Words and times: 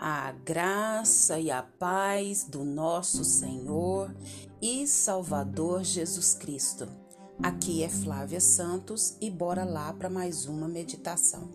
A 0.00 0.30
graça 0.30 1.40
e 1.40 1.50
a 1.50 1.60
paz 1.60 2.44
do 2.44 2.62
nosso 2.62 3.24
Senhor 3.24 4.14
e 4.62 4.86
Salvador 4.86 5.82
Jesus 5.82 6.34
Cristo. 6.34 6.86
Aqui 7.42 7.82
é 7.82 7.88
Flávia 7.88 8.40
Santos 8.40 9.16
e 9.20 9.28
bora 9.28 9.64
lá 9.64 9.92
para 9.92 10.08
mais 10.08 10.46
uma 10.46 10.68
meditação. 10.68 11.50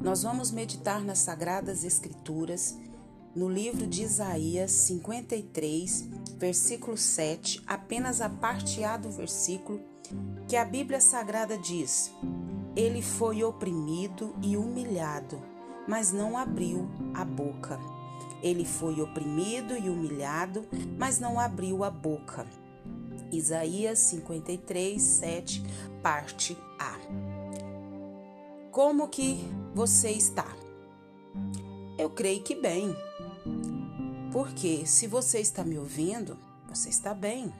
Nós 0.00 0.22
vamos 0.22 0.52
meditar 0.52 1.02
nas 1.02 1.18
Sagradas 1.18 1.82
Escrituras, 1.82 2.78
no 3.34 3.48
livro 3.48 3.84
de 3.84 4.04
Isaías 4.04 4.70
53, 4.70 6.08
versículo 6.36 6.96
7, 6.96 7.64
apenas 7.66 8.20
a 8.20 8.28
parte 8.28 8.84
A 8.84 8.96
do 8.96 9.10
versículo, 9.10 9.80
que 10.46 10.54
a 10.54 10.64
Bíblia 10.64 11.00
Sagrada 11.00 11.58
diz: 11.58 12.12
Ele 12.76 13.02
foi 13.02 13.42
oprimido 13.42 14.36
e 14.40 14.56
humilhado 14.56 15.51
mas 15.86 16.12
não 16.12 16.36
abriu 16.36 16.88
a 17.14 17.24
boca. 17.24 17.78
Ele 18.42 18.64
foi 18.64 19.00
oprimido 19.00 19.76
e 19.76 19.88
humilhado, 19.88 20.66
mas 20.98 21.18
não 21.18 21.38
abriu 21.38 21.84
a 21.84 21.90
boca. 21.90 22.46
Isaías 23.30 23.98
53, 24.00 25.00
7, 25.00 25.62
parte 26.02 26.56
A. 26.78 26.98
Como 28.70 29.08
que 29.08 29.38
você 29.74 30.10
está? 30.10 30.46
Eu 31.98 32.10
creio 32.10 32.42
que 32.42 32.54
bem. 32.54 32.94
Porque 34.32 34.86
se 34.86 35.06
você 35.06 35.40
está 35.40 35.62
me 35.62 35.78
ouvindo, 35.78 36.36
você 36.68 36.88
está 36.88 37.14
bem. 37.14 37.52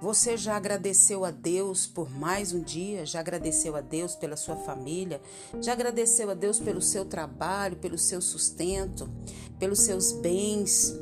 Você 0.00 0.34
já 0.34 0.56
agradeceu 0.56 1.26
a 1.26 1.30
Deus 1.30 1.86
por 1.86 2.10
mais 2.10 2.54
um 2.54 2.62
dia? 2.62 3.04
Já 3.04 3.20
agradeceu 3.20 3.76
a 3.76 3.82
Deus 3.82 4.16
pela 4.16 4.34
sua 4.34 4.56
família? 4.56 5.20
Já 5.60 5.72
agradeceu 5.72 6.30
a 6.30 6.34
Deus 6.34 6.58
pelo 6.58 6.80
seu 6.80 7.04
trabalho, 7.04 7.76
pelo 7.76 7.98
seu 7.98 8.22
sustento, 8.22 9.10
pelos 9.58 9.80
seus 9.80 10.10
bens? 10.10 10.96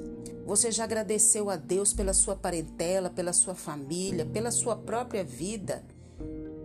Você 0.44 0.72
já 0.72 0.82
agradeceu 0.82 1.48
a 1.48 1.54
Deus 1.54 1.92
pela 1.92 2.12
sua 2.12 2.34
parentela, 2.34 3.08
pela 3.08 3.32
sua 3.32 3.54
família, 3.54 4.26
pela 4.26 4.50
sua 4.50 4.74
própria 4.74 5.22
vida? 5.22 5.84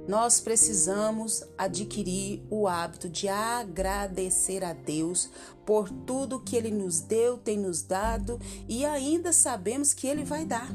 Nós 0.08 0.40
precisamos 0.40 1.44
adquirir 1.56 2.42
o 2.50 2.68
hábito 2.68 3.08
de 3.08 3.28
agradecer 3.28 4.64
a 4.64 4.74
Deus 4.74 5.30
por 5.68 5.88
tudo 5.88 6.40
que 6.40 6.56
Ele 6.56 6.72
nos 6.72 7.00
deu, 7.00 7.38
tem 7.38 7.60
nos 7.60 7.84
dado 7.84 8.40
e 8.68 8.84
ainda 8.84 9.32
sabemos 9.32 9.94
que 9.94 10.08
Ele 10.08 10.24
vai 10.24 10.46
dar. 10.46 10.74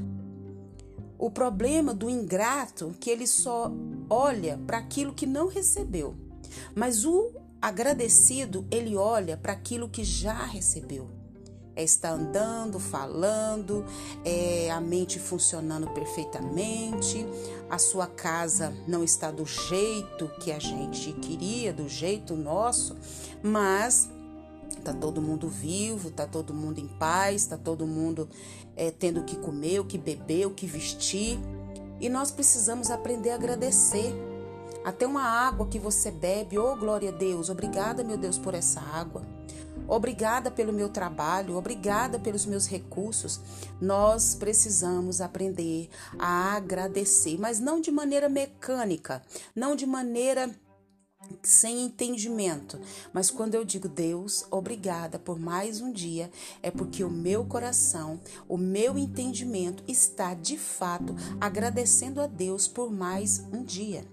O 1.19 1.31
problema 1.31 1.93
do 1.93 2.09
ingrato 2.09 2.93
é 2.95 2.99
que 3.01 3.11
ele 3.11 3.27
só 3.27 3.73
olha 4.09 4.59
para 4.67 4.79
aquilo 4.79 5.13
que 5.13 5.27
não 5.27 5.49
recebeu. 5.49 6.15
Mas 6.75 7.05
o 7.05 7.33
agradecido, 7.61 8.65
ele 8.71 8.97
olha 8.97 9.37
para 9.37 9.53
aquilo 9.53 9.89
que 9.89 10.05
já 10.05 10.45
recebeu. 10.45 11.11
É 11.75 11.83
estar 11.83 12.11
andando, 12.11 12.79
falando, 12.79 13.85
é 14.25 14.71
a 14.71 14.81
mente 14.81 15.19
funcionando 15.19 15.89
perfeitamente, 15.91 17.25
a 17.71 17.79
sua 17.79 18.07
casa 18.07 18.73
não 18.87 19.05
está 19.05 19.31
do 19.31 19.47
jeito 19.47 20.29
que 20.41 20.51
a 20.51 20.59
gente 20.59 21.13
queria, 21.13 21.73
do 21.73 21.89
jeito 21.89 22.35
nosso, 22.35 22.97
mas 23.43 24.11
Tá 24.83 24.93
todo 24.93 25.21
mundo 25.21 25.49
vivo, 25.49 26.11
tá 26.11 26.27
todo 26.27 26.55
mundo 26.55 26.79
em 26.79 26.87
paz, 26.87 27.47
tá 27.47 27.57
todo 27.57 27.87
mundo 27.87 28.29
é, 28.77 28.91
tendo 28.91 29.21
o 29.21 29.25
que 29.25 29.37
comer, 29.37 29.81
o 29.81 29.85
que 29.85 29.99
beber, 29.99 30.47
o 30.47 30.51
que 30.51 30.67
vestir. 30.67 31.39
E 32.01 32.09
nós 32.09 32.31
precisamos 32.31 32.91
aprender 32.91 33.31
a 33.31 33.35
agradecer. 33.35 34.15
Até 34.85 35.07
uma 35.07 35.23
água 35.23 35.67
que 35.67 35.79
você 35.79 36.11
bebe, 36.11 36.59
oh 36.59 36.77
glória 36.77 37.11
a 37.11 37.13
Deus, 37.13 37.51
obrigada, 37.51 38.05
meu 38.05 38.17
Deus, 38.17 38.39
por 38.39 38.55
essa 38.55 38.81
água. 38.81 39.27
Obrigada 39.89 40.51
pelo 40.51 40.73
meu 40.73 40.91
trabalho, 40.91 41.57
obrigada 41.57 42.19
pelos 42.19 42.45
meus 42.45 42.67
recursos. 42.67 43.41
Nós 43.81 44.35
precisamos 44.35 45.21
aprender 45.21 45.89
a 46.19 46.55
agradecer, 46.57 47.39
mas 47.39 47.59
não 47.59 47.81
de 47.81 47.91
maneira 47.91 48.29
mecânica, 48.29 49.23
não 49.57 49.75
de 49.75 49.87
maneira 49.87 50.51
sem 51.43 51.83
entendimento. 51.83 52.79
Mas 53.13 53.31
quando 53.31 53.55
eu 53.55 53.65
digo 53.65 53.89
Deus, 53.89 54.45
obrigada 54.51 55.19
por 55.19 55.39
mais 55.39 55.81
um 55.81 55.93
dia, 55.93 56.31
é 56.63 56.71
porque 56.71 57.03
o 57.05 57.11
meu 57.11 57.45
coração, 57.45 58.21
o 58.49 58.57
meu 58.57 58.99
entendimento 58.99 59.83
está 59.89 60.35
de 60.35 60.59
fato 60.59 61.15
agradecendo 61.41 62.21
a 62.21 62.27
Deus 62.27 62.69
por 62.69 62.91
mais 62.91 63.45
um 63.53 63.63
dia. 63.63 64.05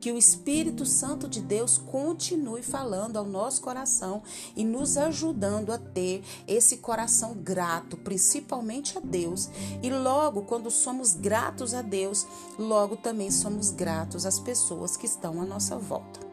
Que 0.00 0.10
o 0.10 0.18
Espírito 0.18 0.84
Santo 0.84 1.28
de 1.28 1.40
Deus 1.40 1.78
continue 1.78 2.62
falando 2.62 3.16
ao 3.16 3.24
nosso 3.24 3.60
coração 3.60 4.22
e 4.56 4.64
nos 4.64 4.96
ajudando 4.96 5.70
a 5.70 5.78
ter 5.78 6.24
esse 6.48 6.78
coração 6.78 7.34
grato, 7.34 7.96
principalmente 7.96 8.96
a 8.98 9.00
Deus. 9.00 9.48
E 9.82 9.90
logo, 9.90 10.42
quando 10.42 10.70
somos 10.70 11.14
gratos 11.14 11.74
a 11.74 11.82
Deus, 11.82 12.26
logo 12.58 12.96
também 12.96 13.30
somos 13.30 13.70
gratos 13.70 14.26
às 14.26 14.40
pessoas 14.40 14.96
que 14.96 15.06
estão 15.06 15.40
à 15.40 15.44
nossa 15.44 15.76
volta. 15.76 16.27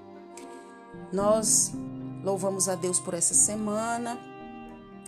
Nós 1.16 1.72
louvamos 2.26 2.68
a 2.68 2.76
Deus 2.76 3.00
por 3.00 3.14
essa 3.14 3.34
semana, 3.34 4.20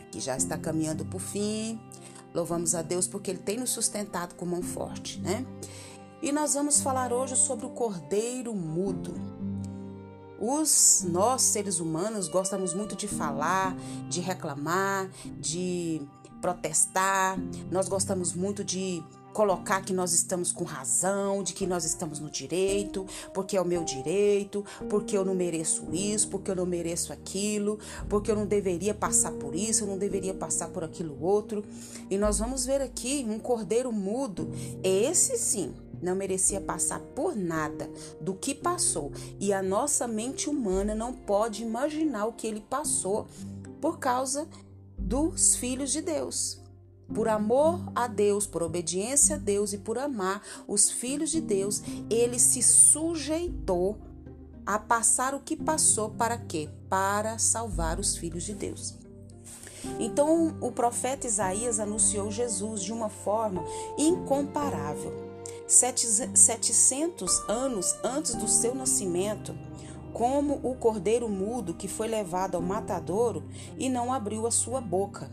que 0.09 0.21
já 0.21 0.37
está 0.37 0.57
caminhando 0.57 1.03
para 1.03 1.17
o 1.17 1.19
fim. 1.19 1.77
Louvamos 2.33 2.73
a 2.75 2.81
Deus 2.81 3.09
porque 3.09 3.29
Ele 3.29 3.39
tem 3.39 3.57
nos 3.57 3.71
sustentado 3.71 4.33
com 4.35 4.45
mão 4.45 4.61
forte, 4.61 5.19
né? 5.19 5.45
E 6.21 6.31
nós 6.31 6.53
vamos 6.53 6.79
falar 6.79 7.11
hoje 7.11 7.35
sobre 7.35 7.65
o 7.65 7.71
cordeiro 7.71 8.55
mudo. 8.55 9.15
Os 10.39 11.05
nós 11.09 11.41
seres 11.41 11.81
humanos 11.81 12.29
gostamos 12.29 12.73
muito 12.73 12.95
de 12.95 13.07
falar, 13.07 13.75
de 14.07 14.21
reclamar, 14.21 15.09
de 15.37 16.01
protestar. 16.39 17.37
Nós 17.69 17.89
gostamos 17.89 18.31
muito 18.31 18.63
de 18.63 19.03
colocar 19.37 19.83
que 19.83 19.93
nós 19.93 20.13
estamos 20.13 20.51
com 20.51 20.63
razão, 20.63 21.43
de 21.43 21.53
que 21.53 21.67
nós 21.67 21.85
estamos 21.85 22.19
no 22.19 22.27
direito, 22.27 23.05
porque 23.35 23.55
é 23.55 23.61
o 23.61 23.65
meu 23.65 23.83
direito, 23.83 24.65
porque 24.89 25.15
eu 25.15 25.23
não 25.23 25.35
mereço 25.35 25.93
isso, 25.93 26.27
porque 26.27 26.49
eu 26.49 26.55
não 26.55 26.65
mereço 26.65 27.13
aquilo, 27.13 27.77
porque 28.09 28.31
eu 28.31 28.35
não 28.35 28.47
deveria 28.47 28.95
passar 28.95 29.31
por 29.33 29.53
isso, 29.53 29.83
eu 29.83 29.87
não 29.89 29.97
deveria 29.99 30.33
passar 30.33 30.69
por 30.69 30.83
aquilo 30.83 31.23
outro. 31.23 31.63
E 32.09 32.17
nós 32.17 32.39
vamos 32.39 32.65
ver 32.65 32.81
aqui 32.81 33.23
um 33.29 33.37
cordeiro 33.37 33.91
mudo, 33.91 34.49
esse 34.83 35.37
sim, 35.37 35.71
não 36.01 36.15
merecia 36.15 36.59
passar 36.59 36.99
por 36.99 37.35
nada 37.35 37.87
do 38.19 38.33
que 38.33 38.55
passou, 38.55 39.11
e 39.39 39.53
a 39.53 39.61
nossa 39.61 40.07
mente 40.07 40.49
humana 40.49 40.95
não 40.95 41.13
pode 41.13 41.61
imaginar 41.61 42.25
o 42.25 42.33
que 42.33 42.47
ele 42.47 42.61
passou 42.67 43.27
por 43.79 43.99
causa 43.99 44.47
dos 44.97 45.55
filhos 45.55 45.91
de 45.91 46.01
Deus. 46.01 46.65
Por 47.13 47.27
amor 47.27 47.79
a 47.95 48.07
Deus, 48.07 48.45
por 48.45 48.61
obediência 48.61 49.37
a 49.37 49.39
Deus 49.39 49.73
e 49.73 49.77
por 49.77 49.97
amar 49.97 50.41
os 50.67 50.91
filhos 50.91 51.29
de 51.29 51.41
Deus, 51.41 51.81
ele 52.09 52.37
se 52.37 52.61
sujeitou 52.61 53.97
a 54.65 54.77
passar 54.77 55.33
o 55.33 55.39
que 55.39 55.55
passou 55.55 56.09
para 56.09 56.37
quê? 56.37 56.69
Para 56.89 57.37
salvar 57.37 57.99
os 57.99 58.17
filhos 58.17 58.43
de 58.43 58.53
Deus. 58.53 58.95
Então, 59.99 60.57
o 60.59 60.71
profeta 60.71 61.25
Isaías 61.25 61.79
anunciou 61.79 62.29
Jesus 62.29 62.81
de 62.81 62.91
uma 62.91 63.09
forma 63.09 63.63
incomparável. 63.97 65.25
700 65.65 67.49
anos 67.49 67.95
antes 68.03 68.35
do 68.35 68.47
seu 68.47 68.73
nascimento, 68.73 69.55
como 70.13 70.59
o 70.63 70.75
cordeiro 70.75 71.29
mudo 71.29 71.73
que 71.73 71.87
foi 71.87 72.07
levado 72.07 72.55
ao 72.55 72.61
matadouro 72.61 73.43
e 73.77 73.89
não 73.89 74.11
abriu 74.11 74.47
a 74.47 74.51
sua 74.51 74.81
boca. 74.81 75.29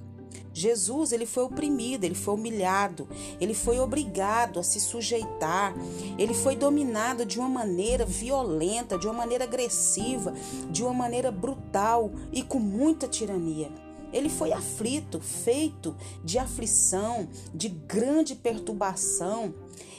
Jesus, 0.55 1.11
ele 1.11 1.27
foi 1.27 1.43
oprimido, 1.43 2.05
ele 2.05 2.15
foi 2.15 2.35
humilhado, 2.35 3.09
ele 3.41 3.53
foi 3.53 3.81
obrigado 3.81 4.61
a 4.61 4.63
se 4.63 4.79
sujeitar, 4.79 5.75
ele 6.17 6.33
foi 6.33 6.55
dominado 6.55 7.27
de 7.27 7.41
uma 7.41 7.49
maneira 7.49 8.07
violenta, 8.07 8.97
de 8.97 9.09
uma 9.09 9.15
maneira 9.15 9.43
agressiva, 9.43 10.33
de 10.71 10.85
uma 10.85 10.95
maneira 10.95 11.33
brutal 11.33 12.13
e 12.33 12.43
com 12.43 12.61
muita 12.61 13.09
tirania. 13.09 13.69
Ele 14.13 14.29
foi 14.29 14.53
aflito, 14.53 15.21
feito 15.21 15.97
de 16.23 16.39
aflição, 16.39 17.29
de 17.53 17.69
grande 17.69 18.37
perturbação. 18.37 19.53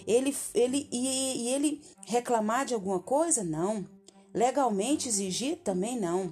Ele, 0.07 0.34
ele, 0.54 0.88
e, 0.90 1.48
e 1.48 1.50
ele 1.50 1.81
reclamar 2.07 2.66
de 2.66 2.74
alguma 2.74 3.00
coisa? 3.00 3.44
Não. 3.44 3.86
Legalmente 4.34 5.10
exigir? 5.10 5.57
Também 5.57 6.00
não. 6.00 6.31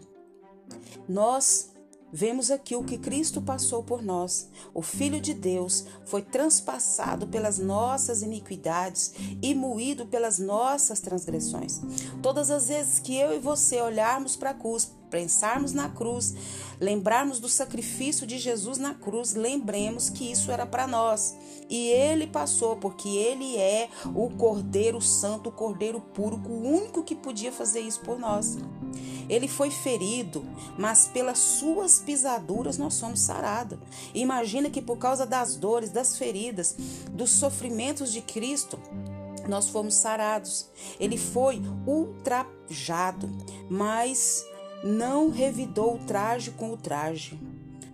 Nós 1.10 1.73
Vemos 2.15 2.51
aqui 2.51 2.75
o 2.75 2.83
que 2.83 3.00
Cristo 3.00 3.42
passou 3.42 3.81
por 3.81 4.04
nós. 4.04 4.48
O 4.71 4.83
Filho 4.83 5.19
de 5.19 5.33
Deus 5.33 5.83
foi 6.06 6.21
transpassado 6.21 7.25
pelas 7.25 7.57
nossas 7.57 8.21
iniquidades 8.21 9.15
e 9.42 9.56
moído 9.56 10.06
pelas 10.06 10.38
nossas 10.38 11.00
transgressões. 11.00 11.81
Todas 12.21 12.51
as 12.51 12.68
vezes 12.68 13.00
que 13.00 13.18
eu 13.18 13.33
e 13.33 13.39
você 13.39 13.81
olharmos 13.81 14.36
para 14.36 14.51
a 14.51 14.54
cruz, 14.54 14.92
pensarmos 15.10 15.74
na 15.74 15.89
cruz, 15.89 16.36
lembrarmos 16.80 17.39
do 17.39 17.50
sacrifício 17.50 18.27
de 18.27 18.38
Jesus 18.38 18.77
na 18.77 18.94
cruz, 18.94 19.33
lembremos 19.33 20.10
que 20.10 20.31
isso 20.31 20.51
era 20.51 20.68
para 20.68 20.86
nós. 20.86 21.36
E 21.68 21.88
ele 21.88 22.27
passou, 22.27 22.75
porque 22.75 23.10
ele 23.10 23.57
é 23.57 23.89
o 24.13 24.30
Cordeiro 24.30 25.01
Santo, 25.01 25.50
o 25.50 25.51
Cordeiro 25.51 26.00
Puro, 26.00 26.39
o 26.48 26.68
único 26.68 27.04
que 27.04 27.15
podia 27.15 27.51
fazer 27.51 27.80
isso 27.80 28.01
por 28.01 28.19
nós. 28.19 28.57
Ele 29.30 29.48
foi 29.48 29.70
ferido, 29.70 30.46
mas 30.78 31.06
pelas 31.06 31.40
suas 31.40 32.00
pisaduras 32.00 32.78
nós 32.78 32.94
somos 32.94 33.22
sarados. 33.22 33.80
Imagina 34.14 34.70
que 34.70 34.81
por 34.81 34.98
causa 34.98 35.25
das 35.25 35.56
dores, 35.56 35.90
das 35.90 36.18
feridas, 36.18 36.75
dos 37.12 37.31
sofrimentos 37.31 38.12
de 38.12 38.22
Cristo, 38.22 38.80
nós 39.48 39.70
fomos 39.70 39.96
sarados. 39.96 40.68
Ele 41.00 41.18
foi 41.18 41.62
ultrajado, 41.86 43.30
mas 43.70 44.46
não 44.84 45.30
revidou 45.30 45.96
o 45.96 46.06
traje 46.06 46.52
com 46.52 46.72
o 46.72 46.78
traje. 46.78 47.40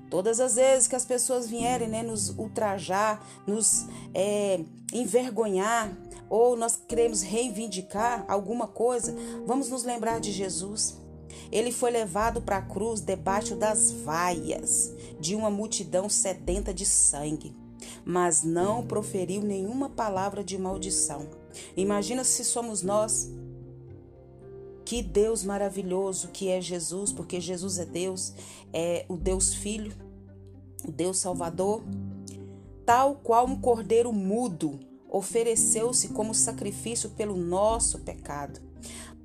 Todas 0.09 0.39
as 0.39 0.55
vezes 0.55 0.87
que 0.87 0.95
as 0.95 1.05
pessoas 1.05 1.47
vierem 1.47 1.87
né, 1.87 2.01
nos 2.01 2.29
ultrajar, 2.29 3.23
nos 3.45 3.85
é, 4.13 4.59
envergonhar, 4.91 5.95
ou 6.27 6.55
nós 6.55 6.79
queremos 6.87 7.21
reivindicar 7.21 8.25
alguma 8.27 8.67
coisa, 8.67 9.15
vamos 9.45 9.69
nos 9.69 9.83
lembrar 9.83 10.19
de 10.19 10.31
Jesus. 10.31 10.97
Ele 11.51 11.71
foi 11.71 11.91
levado 11.91 12.41
para 12.41 12.57
a 12.57 12.61
cruz 12.61 13.01
debaixo 13.01 13.55
das 13.55 13.91
vaias 13.91 14.93
de 15.19 15.35
uma 15.35 15.49
multidão 15.49 16.07
sedenta 16.07 16.73
de 16.73 16.85
sangue, 16.85 17.55
mas 18.05 18.43
não 18.43 18.85
proferiu 18.85 19.41
nenhuma 19.41 19.89
palavra 19.89 20.43
de 20.43 20.57
maldição. 20.57 21.27
Imagina 21.75 22.23
se 22.23 22.43
somos 22.43 22.83
nós. 22.83 23.29
Que 24.85 25.03
Deus 25.03 25.43
maravilhoso 25.43 26.29
que 26.29 26.49
é 26.49 26.59
Jesus, 26.59 27.13
porque 27.13 27.39
Jesus 27.39 27.77
é 27.77 27.85
Deus, 27.85 28.33
é 28.73 29.05
o 29.07 29.15
Deus 29.15 29.53
Filho, 29.53 29.93
o 30.83 30.91
Deus 30.91 31.19
Salvador, 31.19 31.83
tal 32.85 33.15
qual 33.15 33.45
um 33.45 33.59
cordeiro 33.59 34.11
mudo 34.11 34.79
ofereceu-se 35.07 36.09
como 36.09 36.33
sacrifício 36.33 37.11
pelo 37.11 37.35
nosso 37.35 37.99
pecado 37.99 38.59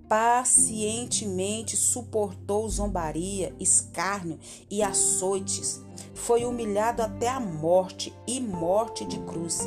pacientemente 0.08 1.76
suportou 1.76 2.68
zombaria, 2.68 3.54
escárnio 3.58 4.38
e 4.70 4.82
açoites. 4.82 5.82
Foi 6.14 6.44
humilhado 6.44 7.02
até 7.02 7.28
a 7.28 7.40
morte 7.40 8.14
e 8.26 8.40
morte 8.40 9.04
de 9.04 9.18
cruz. 9.20 9.60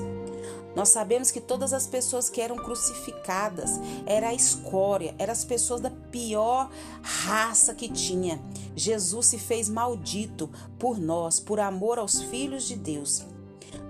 Nós 0.75 0.89
sabemos 0.89 1.31
que 1.31 1.41
todas 1.41 1.73
as 1.73 1.87
pessoas 1.87 2.29
que 2.29 2.39
eram 2.39 2.55
crucificadas 2.55 3.79
era 4.05 4.29
a 4.29 4.33
escória, 4.33 5.15
eram 5.17 5.33
as 5.33 5.43
pessoas 5.43 5.81
da 5.81 5.89
pior 5.89 6.69
raça 7.01 7.73
que 7.73 7.89
tinha. 7.89 8.39
Jesus 8.75 9.25
se 9.25 9.39
fez 9.39 9.67
maldito 9.67 10.49
por 10.77 10.99
nós, 10.99 11.39
por 11.39 11.59
amor 11.59 11.97
aos 11.97 12.21
filhos 12.21 12.67
de 12.67 12.75
Deus 12.75 13.25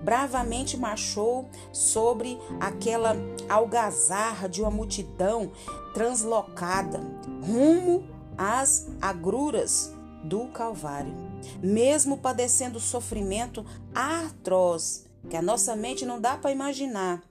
bravamente 0.08 0.74
marchou 0.78 1.50
sobre 1.70 2.38
aquela 2.58 3.14
algazarra 3.46 4.48
de 4.48 4.62
uma 4.62 4.70
multidão 4.70 5.52
translocada 5.92 6.98
rumo 7.46 8.08
às 8.34 8.88
agruras 9.02 9.92
do 10.24 10.46
Calvário. 10.46 11.14
Mesmo 11.62 12.16
padecendo 12.16 12.80
sofrimento 12.80 13.66
atroz, 13.94 15.04
que 15.28 15.36
a 15.36 15.42
nossa 15.42 15.76
mente 15.76 16.06
não 16.06 16.18
dá 16.18 16.38
para 16.38 16.52
imaginar, 16.52 17.22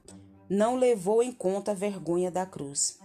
não 0.47 0.75
levou 0.75 1.23
em 1.23 1.31
conta 1.31 1.71
a 1.71 1.73
vergonha 1.73 2.29
da 2.29 2.45
cruz. 2.45 2.99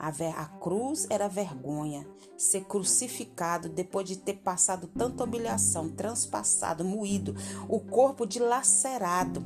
A, 0.00 0.10
a 0.10 0.46
cruz 0.46 1.08
era 1.10 1.28
vergonha, 1.28 2.06
ser 2.36 2.64
crucificado 2.64 3.68
depois 3.68 4.06
de 4.06 4.16
ter 4.16 4.34
passado 4.34 4.86
tanta 4.86 5.24
humilhação, 5.24 5.88
transpassado, 5.88 6.84
moído, 6.84 7.34
o 7.68 7.80
corpo 7.80 8.24
dilacerado. 8.24 9.42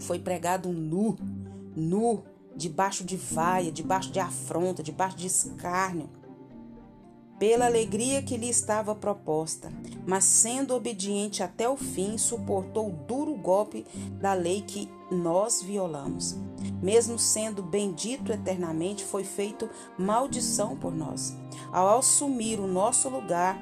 Foi 0.00 0.18
pregado 0.18 0.70
nu, 0.70 1.18
nu, 1.76 2.24
debaixo 2.56 3.04
de 3.04 3.18
vaia, 3.18 3.70
debaixo 3.70 4.10
de 4.10 4.20
afronta, 4.20 4.82
debaixo 4.82 5.18
de 5.18 5.26
escárnio, 5.26 6.08
pela 7.38 7.66
alegria 7.66 8.22
que 8.22 8.38
lhe 8.38 8.48
estava 8.48 8.94
proposta, 8.94 9.70
mas 10.06 10.24
sendo 10.24 10.74
obediente 10.74 11.42
até 11.42 11.68
o 11.68 11.76
fim, 11.76 12.16
suportou 12.16 12.88
o 12.88 12.96
duro 13.06 13.34
golpe 13.34 13.84
da 14.18 14.32
lei 14.32 14.62
que 14.62 14.88
nós 15.10 15.60
violamos. 15.60 16.38
Mesmo 16.82 17.18
sendo 17.18 17.62
bendito 17.62 18.32
eternamente, 18.32 19.04
foi 19.04 19.24
feito 19.24 19.68
maldição 19.98 20.76
por 20.76 20.94
nós. 20.94 21.36
Ao 21.72 21.98
assumir 21.98 22.60
o 22.60 22.66
nosso 22.66 23.08
lugar, 23.08 23.58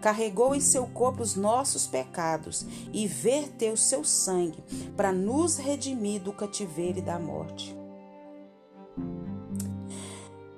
carregou 0.00 0.54
em 0.54 0.60
seu 0.60 0.86
corpo 0.86 1.22
os 1.22 1.34
nossos 1.34 1.86
pecados 1.86 2.66
e 2.92 3.06
verteu 3.06 3.76
seu 3.76 4.04
sangue 4.04 4.62
para 4.96 5.12
nos 5.12 5.56
redimir 5.56 6.22
do 6.22 6.32
cativeiro 6.32 6.98
e 6.98 7.02
da 7.02 7.18
morte. 7.18 7.76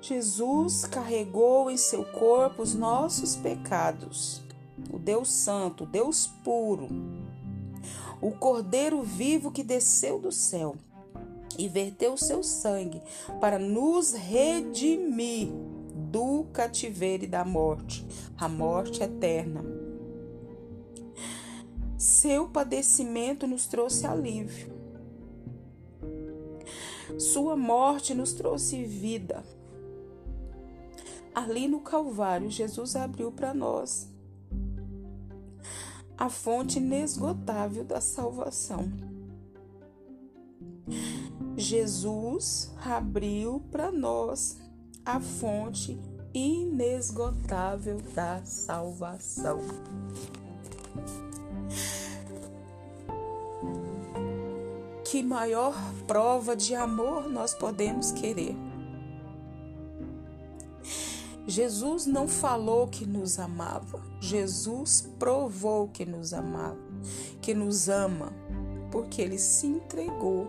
Jesus 0.01 0.85
carregou 0.85 1.69
em 1.69 1.77
seu 1.77 2.03
corpo 2.03 2.63
os 2.63 2.73
nossos 2.73 3.35
pecados. 3.35 4.41
O 4.91 4.97
Deus 4.97 5.29
Santo, 5.29 5.85
Deus 5.85 6.25
puro, 6.43 6.87
o 8.21 8.31
Cordeiro 8.31 9.03
vivo 9.03 9.51
que 9.51 9.63
desceu 9.63 10.19
do 10.19 10.31
céu 10.31 10.75
e 11.57 11.67
verteu 11.67 12.15
seu 12.17 12.43
sangue 12.43 13.01
para 13.39 13.57
nos 13.57 14.13
redimir 14.13 15.49
do 16.11 16.45
cativeiro 16.53 17.25
e 17.25 17.27
da 17.27 17.43
morte, 17.43 18.05
a 18.37 18.47
morte 18.47 19.03
eterna. 19.03 19.63
Seu 21.97 22.47
padecimento 22.47 23.45
nos 23.45 23.67
trouxe 23.67 24.07
alívio. 24.07 24.73
Sua 27.17 27.57
morte 27.57 28.13
nos 28.13 28.33
trouxe 28.33 28.83
vida. 28.85 29.43
Ali 31.35 31.67
no 31.67 31.81
Calvário, 31.81 32.49
Jesus 32.49 32.95
abriu 32.95 33.31
para 33.31 33.53
nós 33.53 34.07
a 36.17 36.29
fonte 36.29 36.79
inesgotável 36.79 37.83
da 37.85 38.01
salvação. 38.01 39.08
Jesus 41.69 42.73
abriu 42.83 43.63
para 43.69 43.91
nós 43.91 44.57
a 45.05 45.19
fonte 45.19 46.01
inesgotável 46.33 48.01
da 48.15 48.43
salvação. 48.43 49.59
Que 55.05 55.21
maior 55.21 55.75
prova 56.07 56.55
de 56.55 56.73
amor 56.73 57.29
nós 57.29 57.53
podemos 57.53 58.11
querer? 58.13 58.55
Jesus 61.45 62.07
não 62.07 62.27
falou 62.27 62.87
que 62.87 63.05
nos 63.05 63.37
amava, 63.37 64.01
Jesus 64.19 65.07
provou 65.19 65.87
que 65.87 66.03
nos 66.03 66.33
amava, 66.33 66.79
que 67.39 67.53
nos 67.53 67.87
ama, 67.87 68.33
porque 68.91 69.21
ele 69.21 69.37
se 69.37 69.67
entregou. 69.67 70.47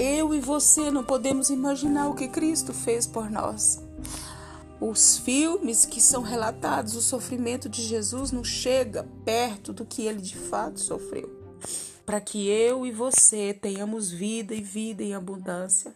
Eu 0.00 0.32
e 0.32 0.40
você 0.40 0.92
não 0.92 1.02
podemos 1.02 1.50
imaginar 1.50 2.08
o 2.08 2.14
que 2.14 2.28
Cristo 2.28 2.72
fez 2.72 3.04
por 3.04 3.28
nós. 3.28 3.82
Os 4.80 5.18
filmes 5.18 5.84
que 5.84 6.00
são 6.00 6.22
relatados, 6.22 6.94
o 6.94 7.02
sofrimento 7.02 7.68
de 7.68 7.82
Jesus 7.82 8.30
não 8.30 8.44
chega 8.44 9.08
perto 9.24 9.72
do 9.72 9.84
que 9.84 10.02
ele 10.02 10.22
de 10.22 10.36
fato 10.36 10.78
sofreu. 10.78 11.28
Para 12.06 12.20
que 12.20 12.48
eu 12.48 12.86
e 12.86 12.92
você 12.92 13.52
tenhamos 13.52 14.08
vida 14.08 14.54
e 14.54 14.62
vida 14.62 15.02
em 15.02 15.14
abundância. 15.14 15.92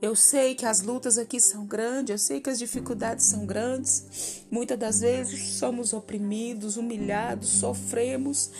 Eu 0.00 0.16
sei 0.16 0.54
que 0.54 0.64
as 0.64 0.80
lutas 0.80 1.18
aqui 1.18 1.38
são 1.38 1.66
grandes, 1.66 2.10
eu 2.10 2.18
sei 2.18 2.40
que 2.40 2.48
as 2.48 2.58
dificuldades 2.58 3.26
são 3.26 3.44
grandes. 3.44 4.44
Muitas 4.50 4.78
das 4.78 5.00
vezes 5.00 5.58
somos 5.58 5.92
oprimidos, 5.92 6.78
humilhados, 6.78 7.50
sofremos 7.50 8.50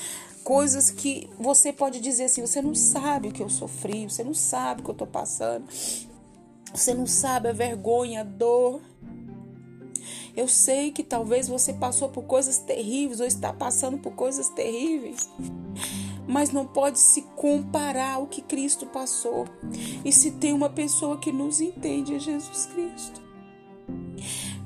coisas 0.47 0.93
que 0.93 1.29
você 1.41 1.73
pode 1.73 1.99
dizer 1.99 2.25
assim: 2.25 2.41
você 2.41 2.63
não 2.63 2.73
sabe 2.73 3.29
o 3.29 3.33
que 3.33 3.43
eu 3.43 3.49
sofri, 3.49 4.09
você 4.09 4.23
não 4.23 4.33
sabe 4.33 4.81
o 4.81 4.85
que 4.85 4.91
eu 4.91 4.93
estou 4.93 5.07
passando, 5.09 5.67
você 6.73 6.95
não 6.95 7.07
sabe 7.07 7.49
a 7.49 7.53
vergonha, 7.53 8.21
a 8.21 8.25
dor. 8.25 8.81
Eu 10.37 10.47
sei 10.47 10.93
que 10.93 11.03
talvez 11.03 11.49
você 11.49 11.73
passou 11.73 12.11
por 12.11 12.25
coisas 12.25 12.59
terríveis 12.59 13.19
ou 13.19 13.27
está 13.27 13.53
passando 13.53 13.99
por 13.99 14.13
coisas 14.13 14.49
terríveis 14.51 15.29
mas 16.29 16.51
não 16.51 16.67
pode 16.67 16.99
se 16.99 17.23
comparar 17.37 18.15
ao 18.15 18.27
que 18.27 18.43
Cristo 18.43 18.85
passou. 18.87 19.47
E 20.05 20.11
se 20.11 20.33
tem 20.33 20.53
uma 20.53 20.69
pessoa 20.69 21.19
que 21.19 21.31
nos 21.31 21.61
entende 21.61 22.17
é 22.17 22.19
Jesus 22.19 22.67
Cristo. 22.67 23.26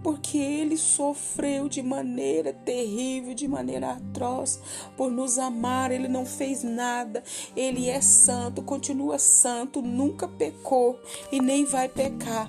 Porque 0.03 0.39
ele 0.39 0.77
sofreu 0.77 1.69
de 1.69 1.83
maneira 1.83 2.53
terrível, 2.53 3.35
de 3.35 3.47
maneira 3.47 3.93
atroz, 3.93 4.61
por 4.97 5.11
nos 5.11 5.39
amar. 5.39 5.91
Ele 5.91 6.09
não 6.09 6.25
fez 6.25 6.63
nada, 6.63 7.23
ele 7.57 7.89
é 7.89 8.01
santo, 8.01 8.63
continua 8.63 9.19
santo, 9.19 9.83
nunca 9.83 10.27
pecou 10.27 10.99
e 11.31 11.41
nem 11.41 11.65
vai 11.65 11.89
pecar, 11.89 12.49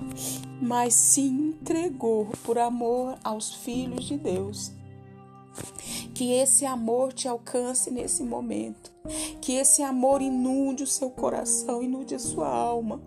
mas 0.60 0.94
se 0.94 1.20
entregou 1.20 2.28
por 2.42 2.58
amor 2.58 3.18
aos 3.22 3.54
filhos 3.54 4.04
de 4.04 4.16
Deus. 4.16 4.72
Que 6.14 6.32
esse 6.32 6.64
amor 6.64 7.12
te 7.12 7.28
alcance 7.28 7.90
nesse 7.90 8.22
momento. 8.22 8.92
Que 9.40 9.54
esse 9.54 9.82
amor 9.82 10.22
inunde 10.22 10.84
o 10.84 10.86
seu 10.86 11.10
coração, 11.10 11.82
inunde 11.82 12.14
a 12.14 12.18
sua 12.18 12.48
alma. 12.48 13.02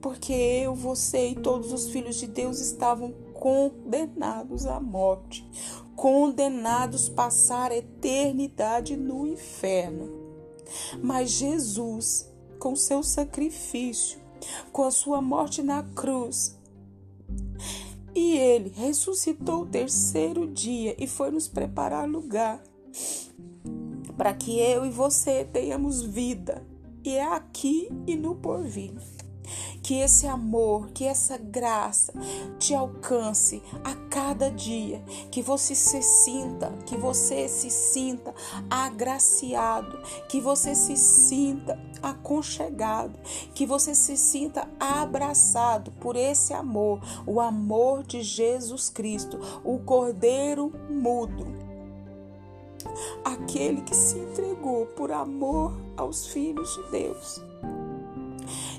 Porque 0.00 0.32
eu, 0.32 0.74
você 0.74 1.30
e 1.30 1.34
todos 1.34 1.72
os 1.72 1.88
filhos 1.88 2.16
de 2.16 2.26
Deus 2.26 2.60
estavam 2.60 3.14
condenados 3.46 4.66
à 4.66 4.80
morte, 4.80 5.48
condenados 5.94 7.08
a 7.08 7.12
passar 7.12 7.70
a 7.70 7.76
eternidade 7.76 8.96
no 8.96 9.24
inferno. 9.24 10.10
Mas 11.00 11.30
Jesus, 11.30 12.28
com 12.58 12.74
seu 12.74 13.04
sacrifício, 13.04 14.18
com 14.72 14.82
a 14.82 14.90
sua 14.90 15.22
morte 15.22 15.62
na 15.62 15.84
cruz, 15.84 16.58
e 18.16 18.36
ele 18.36 18.72
ressuscitou 18.74 19.62
o 19.62 19.66
terceiro 19.66 20.48
dia 20.48 20.96
e 20.98 21.06
foi 21.06 21.30
nos 21.30 21.46
preparar 21.46 22.08
lugar 22.08 22.60
para 24.16 24.34
que 24.34 24.58
eu 24.58 24.84
e 24.84 24.90
você 24.90 25.44
tenhamos 25.44 26.02
vida. 26.02 26.66
E 27.04 27.10
é 27.10 27.22
aqui 27.24 27.88
e 28.08 28.16
no 28.16 28.34
porvir. 28.34 29.15
Que 29.86 30.00
esse 30.00 30.26
amor, 30.26 30.88
que 30.88 31.04
essa 31.04 31.38
graça 31.38 32.12
te 32.58 32.74
alcance 32.74 33.62
a 33.84 33.94
cada 34.10 34.50
dia, 34.50 35.00
que 35.30 35.40
você 35.40 35.76
se 35.76 36.02
sinta, 36.02 36.72
que 36.86 36.96
você 36.96 37.48
se 37.48 37.70
sinta 37.70 38.34
agraciado, 38.68 39.96
que 40.28 40.40
você 40.40 40.74
se 40.74 40.96
sinta 40.96 41.78
aconchegado, 42.02 43.16
que 43.54 43.64
você 43.64 43.94
se 43.94 44.16
sinta 44.16 44.68
abraçado 44.80 45.92
por 46.00 46.16
esse 46.16 46.52
amor, 46.52 46.98
o 47.24 47.40
amor 47.40 48.02
de 48.02 48.22
Jesus 48.22 48.88
Cristo, 48.88 49.38
o 49.62 49.78
Cordeiro 49.78 50.72
mudo. 50.90 51.46
Aquele 53.24 53.82
que 53.82 53.94
se 53.94 54.18
entregou 54.18 54.86
por 54.86 55.12
amor 55.12 55.80
aos 55.96 56.26
filhos 56.26 56.74
de 56.74 56.90
Deus. 56.90 57.45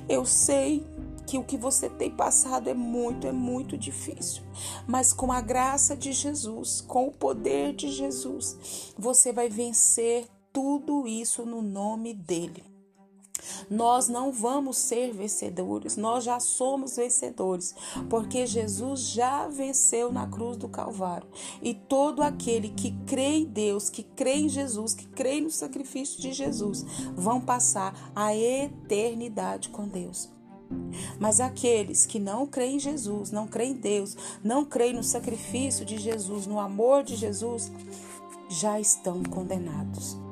Eu 0.09 0.25
sei 0.25 0.85
que 1.25 1.37
o 1.37 1.43
que 1.43 1.57
você 1.57 1.89
tem 1.89 2.09
passado 2.09 2.69
é 2.69 2.73
muito, 2.73 3.27
é 3.27 3.31
muito 3.31 3.77
difícil. 3.77 4.43
Mas 4.87 5.11
com 5.11 5.31
a 5.31 5.41
graça 5.41 5.95
de 5.95 6.13
Jesus, 6.13 6.79
com 6.79 7.07
o 7.07 7.11
poder 7.11 7.73
de 7.73 7.89
Jesus, 7.89 8.93
você 8.97 9.33
vai 9.33 9.49
vencer 9.49 10.25
tudo 10.53 11.05
isso 11.05 11.45
no 11.45 11.61
nome 11.61 12.13
dele. 12.13 12.76
Nós 13.69 14.07
não 14.07 14.31
vamos 14.31 14.77
ser 14.77 15.13
vencedores, 15.13 15.97
nós 15.97 16.23
já 16.23 16.39
somos 16.39 16.95
vencedores, 16.95 17.75
porque 18.09 18.45
Jesus 18.45 19.01
já 19.09 19.47
venceu 19.47 20.11
na 20.11 20.27
cruz 20.27 20.57
do 20.57 20.67
Calvário. 20.67 21.27
E 21.61 21.73
todo 21.73 22.21
aquele 22.21 22.69
que 22.69 22.91
crê 23.05 23.37
em 23.37 23.45
Deus, 23.45 23.89
que 23.89 24.03
crê 24.03 24.35
em 24.35 24.49
Jesus, 24.49 24.93
que 24.93 25.07
crê 25.07 25.41
no 25.41 25.51
sacrifício 25.51 26.21
de 26.21 26.33
Jesus, 26.33 26.85
vão 27.15 27.41
passar 27.41 28.11
a 28.15 28.35
eternidade 28.35 29.69
com 29.69 29.87
Deus. 29.87 30.29
Mas 31.19 31.39
aqueles 31.39 32.05
que 32.05 32.19
não 32.19 32.45
creem 32.45 32.75
em 32.75 32.79
Jesus, 32.79 33.31
não 33.31 33.47
creem 33.47 33.71
em 33.71 33.75
Deus, 33.75 34.17
não 34.43 34.65
creem 34.65 34.93
no 34.93 35.03
sacrifício 35.03 35.85
de 35.85 35.97
Jesus, 35.97 36.45
no 36.45 36.59
amor 36.59 37.03
de 37.03 37.15
Jesus, 37.15 37.71
já 38.49 38.79
estão 38.79 39.23
condenados. 39.23 40.26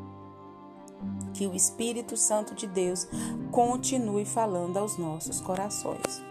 Que 1.36 1.48
o 1.48 1.54
Espírito 1.54 2.15
Santo 2.15 2.56
de 2.56 2.65
Deus 2.65 3.08
continue 3.51 4.25
falando 4.25 4.77
aos 4.77 4.98
nossos 4.98 5.42
corações. 5.42 6.24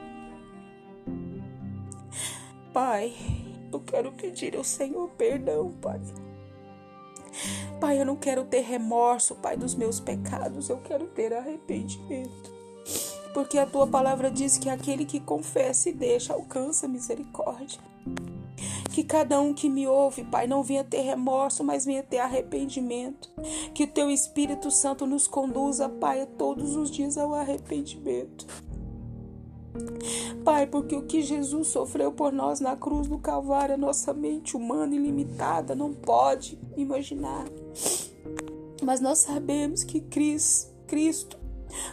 Pai, 2.72 3.14
eu 3.72 3.80
quero 3.80 4.12
pedir 4.12 4.56
ao 4.56 4.64
Senhor 4.64 5.08
perdão, 5.10 5.72
Pai. 5.80 6.00
Pai, 7.80 8.00
eu 8.00 8.06
não 8.06 8.16
quero 8.16 8.44
ter 8.44 8.60
remorso, 8.60 9.34
Pai, 9.36 9.56
dos 9.56 9.74
meus 9.74 10.00
pecados, 10.00 10.68
eu 10.68 10.78
quero 10.78 11.06
ter 11.06 11.32
arrependimento 11.32 12.54
porque 13.34 13.58
a 13.58 13.66
tua 13.66 13.84
palavra 13.84 14.30
diz 14.30 14.56
que 14.56 14.70
aquele 14.70 15.04
que 15.04 15.18
confessa 15.18 15.90
e 15.90 15.92
deixa 15.92 16.32
alcança 16.32 16.86
misericórdia. 16.86 17.80
Que 18.94 19.02
cada 19.02 19.40
um 19.40 19.52
que 19.52 19.68
me 19.68 19.88
ouve, 19.88 20.22
Pai, 20.22 20.46
não 20.46 20.62
venha 20.62 20.84
ter 20.84 21.00
remorso, 21.00 21.64
mas 21.64 21.84
venha 21.84 22.00
ter 22.00 22.20
arrependimento. 22.20 23.28
Que 23.74 23.82
o 23.82 23.88
teu 23.88 24.08
Espírito 24.08 24.70
Santo 24.70 25.04
nos 25.04 25.26
conduza, 25.26 25.88
Pai, 25.88 26.24
todos 26.38 26.76
os 26.76 26.92
dias 26.92 27.18
ao 27.18 27.34
arrependimento. 27.34 28.46
Pai, 30.44 30.68
porque 30.68 30.94
o 30.94 31.02
que 31.02 31.22
Jesus 31.22 31.66
sofreu 31.66 32.12
por 32.12 32.32
nós 32.32 32.60
na 32.60 32.76
cruz 32.76 33.08
do 33.08 33.18
Calvário, 33.18 33.74
a 33.74 33.78
nossa 33.78 34.14
mente 34.14 34.56
humana 34.56 34.94
e 34.94 34.98
limitada 34.98 35.74
não 35.74 35.92
pode 35.92 36.56
imaginar. 36.76 37.46
Mas 38.80 39.00
nós 39.00 39.18
sabemos 39.18 39.82
que 39.82 40.02
Cristo 40.86 41.36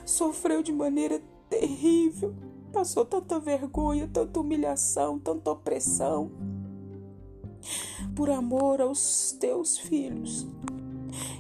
sofreu 0.06 0.62
de 0.62 0.72
maneira 0.72 1.20
terrível. 1.50 2.36
Passou 2.72 3.04
tanta 3.04 3.40
vergonha, 3.40 4.08
tanta 4.08 4.40
humilhação, 4.40 5.18
tanta 5.18 5.50
opressão. 5.50 6.30
Por 8.16 8.30
amor 8.30 8.82
aos 8.82 9.36
teus 9.40 9.78
filhos. 9.78 10.46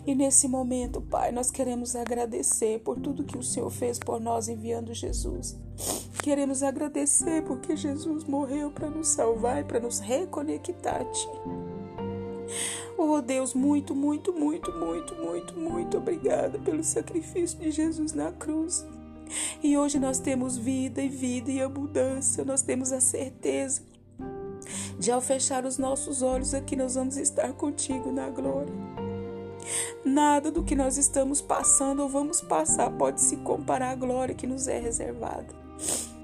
E 0.05 0.15
nesse 0.15 0.47
momento, 0.47 1.01
Pai, 1.01 1.31
nós 1.31 1.51
queremos 1.51 1.95
agradecer 1.95 2.79
por 2.79 2.99
tudo 2.99 3.23
que 3.23 3.37
o 3.37 3.43
Senhor 3.43 3.69
fez 3.69 3.99
por 3.99 4.19
nós 4.19 4.47
enviando 4.47 4.93
Jesus. 4.93 5.55
Queremos 6.23 6.63
agradecer 6.63 7.43
porque 7.43 7.75
Jesus 7.75 8.23
morreu 8.23 8.71
para 8.71 8.89
nos 8.89 9.07
salvar 9.07 9.61
e 9.61 9.63
para 9.63 9.79
nos 9.79 9.99
reconectar 9.99 11.05
Ti. 11.11 11.27
Oh 12.97 13.21
Deus, 13.21 13.53
muito, 13.53 13.95
muito, 13.95 14.33
muito, 14.33 14.71
muito, 14.73 15.15
muito, 15.15 15.57
muito 15.57 15.97
obrigada 15.97 16.59
pelo 16.59 16.83
sacrifício 16.83 17.57
de 17.59 17.71
Jesus 17.71 18.13
na 18.13 18.31
cruz. 18.31 18.85
E 19.63 19.77
hoje 19.77 19.97
nós 19.97 20.19
temos 20.19 20.57
vida 20.57 21.01
e 21.01 21.09
vida 21.09 21.51
e 21.51 21.61
abundância, 21.61 22.43
nós 22.43 22.61
temos 22.61 22.91
a 22.91 22.99
certeza 22.99 23.81
de 24.97 25.11
ao 25.11 25.21
fechar 25.21 25.65
os 25.65 25.77
nossos 25.77 26.21
olhos 26.21 26.53
aqui 26.53 26.75
nós 26.75 26.95
vamos 26.95 27.17
estar 27.17 27.53
contigo 27.53 28.11
na 28.11 28.29
glória. 28.29 28.73
Nada 30.03 30.51
do 30.51 30.63
que 30.63 30.75
nós 30.75 30.97
estamos 30.97 31.41
passando 31.41 32.01
ou 32.01 32.09
vamos 32.09 32.41
passar 32.41 32.89
pode 32.91 33.21
se 33.21 33.37
comparar 33.37 33.91
à 33.91 33.95
glória 33.95 34.35
que 34.35 34.47
nos 34.47 34.67
é 34.67 34.79
reservada. 34.79 35.47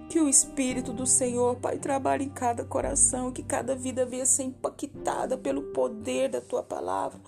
Que 0.09 0.19
o 0.19 0.29
Espírito 0.29 0.93
do 0.93 1.05
Senhor, 1.05 1.57
Pai, 1.57 1.77
trabalhe 1.77 2.25
em 2.25 2.29
cada 2.29 2.63
coração, 2.63 3.31
que 3.31 3.43
cada 3.43 3.75
vida 3.75 4.05
venha 4.05 4.25
ser 4.25 4.43
impactada 4.43 5.37
pelo 5.37 5.61
poder 5.73 6.29
da 6.29 6.41
tua 6.41 6.63
palavra, 6.63 7.19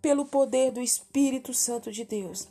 pelo 0.00 0.24
poder 0.24 0.72
do 0.72 0.80
Espírito 0.80 1.52
Santo 1.52 1.92
de 1.92 2.04
Deus. 2.04 2.48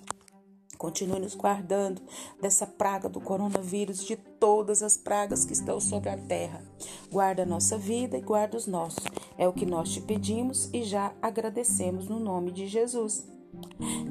Continue 0.81 1.19
nos 1.19 1.35
guardando 1.35 2.01
dessa 2.41 2.65
praga 2.65 3.07
do 3.07 3.21
coronavírus, 3.21 4.03
de 4.03 4.15
todas 4.15 4.81
as 4.81 4.97
pragas 4.97 5.45
que 5.45 5.53
estão 5.53 5.79
sobre 5.79 6.09
a 6.09 6.17
terra. 6.17 6.63
Guarda 7.11 7.43
a 7.43 7.45
nossa 7.45 7.77
vida 7.77 8.17
e 8.17 8.21
guarda 8.21 8.57
os 8.57 8.65
nossos. 8.65 9.03
É 9.37 9.47
o 9.47 9.53
que 9.53 9.63
nós 9.63 9.91
te 9.93 10.01
pedimos 10.01 10.71
e 10.73 10.81
já 10.81 11.13
agradecemos 11.21 12.07
no 12.07 12.19
nome 12.19 12.51
de 12.51 12.65
Jesus. 12.65 13.23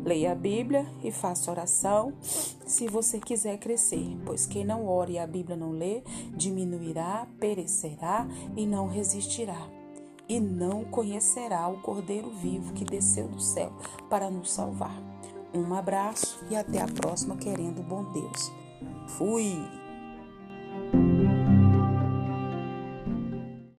Leia 0.05 0.31
a 0.31 0.35
Bíblia 0.37 0.87
e 1.03 1.11
faça 1.11 1.51
oração 1.51 2.13
se 2.65 2.87
você 2.87 3.19
quiser 3.19 3.59
crescer, 3.59 4.17
pois 4.25 4.47
quem 4.47 4.65
não 4.65 4.87
ore 4.87 5.15
e 5.15 5.19
a 5.19 5.27
Bíblia 5.27 5.57
não 5.57 5.73
lê, 5.73 6.05
diminuirá, 6.37 7.27
perecerá 7.41 8.29
e 8.57 8.65
não 8.65 8.87
resistirá. 8.87 9.69
E 10.29 10.39
não 10.39 10.85
conhecerá 10.85 11.67
o 11.67 11.83
Cordeiro 11.83 12.31
vivo 12.31 12.73
que 12.75 12.85
desceu 12.85 13.27
do 13.27 13.43
céu 13.43 13.73
para 14.09 14.31
nos 14.31 14.53
salvar. 14.53 15.10
Um 15.53 15.75
abraço 15.75 16.45
e 16.49 16.57
até 16.57 16.81
a 16.81 16.87
próxima, 16.87 17.37
querendo 17.37 17.83
bom 17.83 18.05
Deus. 18.13 18.53
Fui! 19.19 19.80